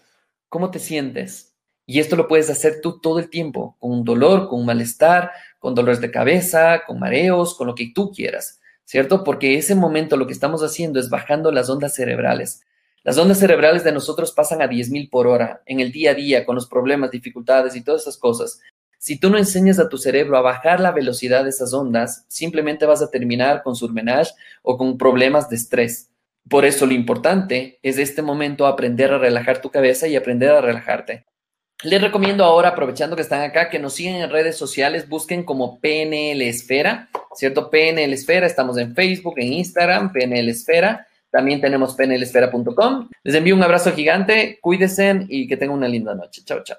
¿Cómo 0.50 0.70
te 0.70 0.80
sientes? 0.80 1.55
Y 1.86 2.00
esto 2.00 2.16
lo 2.16 2.26
puedes 2.26 2.50
hacer 2.50 2.80
tú 2.82 3.00
todo 3.00 3.20
el 3.20 3.30
tiempo, 3.30 3.76
con 3.78 3.92
un 3.92 4.04
dolor, 4.04 4.48
con 4.48 4.60
un 4.60 4.66
malestar, 4.66 5.30
con 5.60 5.74
dolores 5.74 6.00
de 6.00 6.10
cabeza, 6.10 6.82
con 6.84 6.98
mareos, 6.98 7.54
con 7.56 7.68
lo 7.68 7.74
que 7.76 7.92
tú 7.94 8.10
quieras, 8.10 8.60
¿cierto? 8.84 9.22
Porque 9.22 9.56
ese 9.56 9.76
momento 9.76 10.16
lo 10.16 10.26
que 10.26 10.32
estamos 10.32 10.62
haciendo 10.62 10.98
es 10.98 11.08
bajando 11.08 11.52
las 11.52 11.70
ondas 11.70 11.94
cerebrales. 11.94 12.62
Las 13.04 13.18
ondas 13.18 13.38
cerebrales 13.38 13.84
de 13.84 13.92
nosotros 13.92 14.32
pasan 14.32 14.62
a 14.62 14.68
10.000 14.68 15.08
por 15.10 15.28
hora 15.28 15.62
en 15.64 15.78
el 15.78 15.92
día 15.92 16.10
a 16.10 16.14
día 16.14 16.44
con 16.44 16.56
los 16.56 16.66
problemas, 16.66 17.12
dificultades 17.12 17.76
y 17.76 17.84
todas 17.84 18.02
esas 18.02 18.16
cosas. 18.16 18.60
Si 18.98 19.20
tú 19.20 19.30
no 19.30 19.38
enseñas 19.38 19.78
a 19.78 19.88
tu 19.88 19.98
cerebro 19.98 20.36
a 20.36 20.40
bajar 20.40 20.80
la 20.80 20.90
velocidad 20.90 21.44
de 21.44 21.50
esas 21.50 21.72
ondas, 21.72 22.24
simplemente 22.26 22.84
vas 22.84 23.02
a 23.02 23.10
terminar 23.12 23.62
con 23.62 23.76
surmenage 23.76 24.32
o 24.62 24.76
con 24.76 24.98
problemas 24.98 25.48
de 25.48 25.54
estrés. 25.54 26.10
Por 26.48 26.64
eso 26.64 26.86
lo 26.86 26.94
importante 26.94 27.78
es 27.82 27.98
este 27.98 28.22
momento 28.22 28.66
aprender 28.66 29.12
a 29.12 29.18
relajar 29.18 29.60
tu 29.60 29.70
cabeza 29.70 30.08
y 30.08 30.16
aprender 30.16 30.50
a 30.50 30.60
relajarte. 30.60 31.26
Les 31.82 32.00
recomiendo 32.00 32.42
ahora, 32.42 32.70
aprovechando 32.70 33.16
que 33.16 33.22
están 33.22 33.42
acá, 33.42 33.68
que 33.68 33.78
nos 33.78 33.92
sigan 33.92 34.14
en 34.14 34.30
redes 34.30 34.56
sociales, 34.56 35.10
busquen 35.10 35.44
como 35.44 35.78
PNL 35.78 36.40
Esfera, 36.40 37.10
¿cierto? 37.34 37.68
PNL 37.68 38.14
Esfera, 38.14 38.46
estamos 38.46 38.78
en 38.78 38.94
Facebook, 38.94 39.34
en 39.36 39.52
Instagram, 39.52 40.10
PNL 40.10 40.48
Esfera. 40.48 41.06
También 41.30 41.60
tenemos 41.60 41.94
pnlesfera.com. 41.94 43.10
Les 43.22 43.34
envío 43.34 43.54
un 43.54 43.62
abrazo 43.62 43.92
gigante, 43.92 44.58
cuídense 44.62 45.26
y 45.28 45.46
que 45.46 45.58
tengan 45.58 45.76
una 45.76 45.88
linda 45.88 46.14
noche. 46.14 46.42
Chao, 46.46 46.62
chao. 46.64 46.78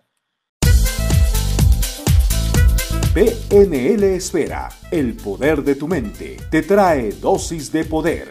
PNL 3.13 4.03
Esfera, 4.15 4.69
el 4.89 5.13
poder 5.13 5.61
de 5.61 5.75
tu 5.75 5.87
mente, 5.87 6.37
te 6.49 6.63
trae 6.63 7.11
dosis 7.11 7.71
de 7.71 7.85
poder 7.85 8.27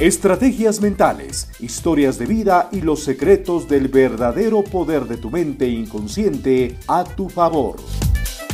Estrategias 0.00 0.80
mentales, 0.80 1.48
historias 1.60 2.18
de 2.18 2.26
vida 2.26 2.68
y 2.72 2.80
los 2.80 3.04
secretos 3.04 3.68
del 3.68 3.86
verdadero 3.86 4.64
poder 4.64 5.04
de 5.04 5.18
tu 5.18 5.30
mente 5.30 5.68
inconsciente 5.68 6.76
a 6.88 7.04
tu 7.04 7.28
favor. 7.28 7.76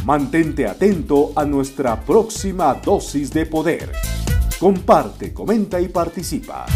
Mantente 0.04 0.66
atento 0.66 1.32
a 1.34 1.46
nuestra 1.46 1.98
próxima 2.02 2.74
dosis 2.74 3.32
de 3.32 3.46
poder. 3.46 3.90
Comparte, 4.58 5.32
comenta 5.32 5.80
y 5.80 5.88
participa. 5.88 6.66